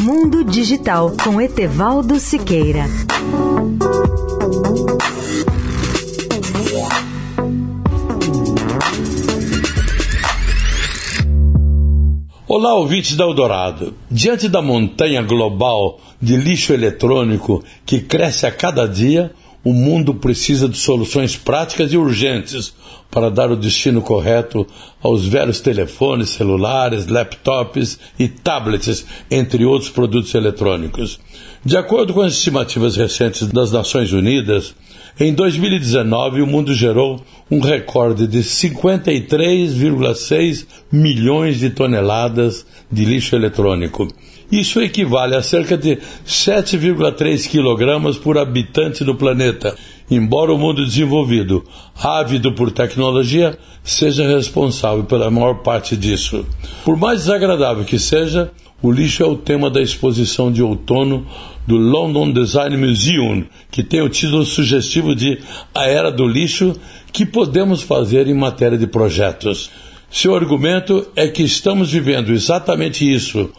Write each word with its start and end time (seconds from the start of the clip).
Mundo 0.00 0.44
Digital 0.44 1.12
com 1.24 1.40
Etevaldo 1.40 2.20
Siqueira. 2.20 2.84
Olá, 12.46 12.74
ouvintes 12.74 13.16
da 13.16 13.24
Eldorado. 13.24 13.92
Diante 14.08 14.48
da 14.48 14.62
montanha 14.62 15.20
global 15.20 15.98
de 16.22 16.36
lixo 16.36 16.72
eletrônico 16.72 17.64
que 17.84 17.98
cresce 18.00 18.46
a 18.46 18.52
cada 18.52 18.86
dia, 18.86 19.32
o 19.64 19.72
mundo 19.72 20.14
precisa 20.14 20.68
de 20.68 20.78
soluções 20.78 21.36
práticas 21.36 21.92
e 21.92 21.96
urgentes 21.96 22.72
para 23.10 23.30
dar 23.30 23.50
o 23.50 23.56
destino 23.56 24.00
correto 24.00 24.64
aos 25.02 25.26
velhos 25.26 25.60
telefones, 25.60 26.30
celulares, 26.30 27.06
laptops 27.06 27.98
e 28.18 28.28
tablets, 28.28 29.04
entre 29.30 29.64
outros 29.64 29.90
produtos 29.90 30.34
eletrônicos. 30.34 31.20
De 31.64 31.76
acordo 31.76 32.14
com 32.14 32.20
as 32.20 32.34
estimativas 32.34 32.96
recentes 32.96 33.48
das 33.48 33.72
Nações 33.72 34.12
Unidas, 34.12 34.76
em 35.18 35.34
2019 35.34 36.42
o 36.42 36.46
mundo 36.46 36.72
gerou 36.74 37.20
um 37.50 37.58
recorde 37.60 38.28
de 38.28 38.38
53,6 38.38 40.64
milhões 40.92 41.58
de 41.58 41.70
toneladas 41.70 42.64
de 42.90 43.04
lixo 43.04 43.34
eletrônico. 43.34 44.06
Isso 44.50 44.80
equivale 44.80 45.34
a 45.34 45.42
cerca 45.42 45.76
de 45.76 45.98
7,3 46.26 47.48
quilogramas 47.48 48.16
por 48.16 48.38
habitante 48.38 49.04
do 49.04 49.14
planeta, 49.14 49.76
embora 50.10 50.52
o 50.52 50.58
mundo 50.58 50.86
desenvolvido, 50.86 51.64
ávido 51.94 52.52
por 52.52 52.70
tecnologia, 52.70 53.58
seja 53.84 54.26
responsável 54.26 55.04
pela 55.04 55.30
maior 55.30 55.56
parte 55.56 55.96
disso. 55.96 56.46
Por 56.82 56.96
mais 56.96 57.20
desagradável 57.20 57.84
que 57.84 57.98
seja, 57.98 58.50
o 58.80 58.90
lixo 58.90 59.22
é 59.22 59.26
o 59.26 59.36
tema 59.36 59.68
da 59.68 59.82
exposição 59.82 60.50
de 60.50 60.62
outono 60.62 61.26
do 61.66 61.76
London 61.76 62.32
Design 62.32 62.74
Museum, 62.76 63.44
que 63.70 63.82
tem 63.82 64.00
o 64.00 64.08
título 64.08 64.46
sugestivo 64.46 65.14
de 65.14 65.38
A 65.74 65.86
Era 65.86 66.10
do 66.10 66.26
Lixo, 66.26 66.74
que 67.12 67.26
podemos 67.26 67.82
fazer 67.82 68.26
em 68.28 68.34
matéria 68.34 68.78
de 68.78 68.86
projetos. 68.86 69.70
Seu 70.10 70.34
argumento 70.34 71.06
é 71.14 71.28
que 71.28 71.42
estamos 71.42 71.92
vivendo 71.92 72.32
exatamente 72.32 73.10
isso, 73.10 73.50